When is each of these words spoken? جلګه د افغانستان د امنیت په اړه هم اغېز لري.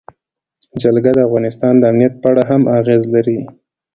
جلګه 0.81 1.11
د 1.15 1.19
افغانستان 1.27 1.73
د 1.77 1.83
امنیت 1.91 2.13
په 2.21 2.27
اړه 2.31 2.43
هم 2.49 2.61
اغېز 2.77 3.03
لري. 3.13 3.39